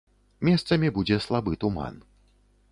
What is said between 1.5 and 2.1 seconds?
туман.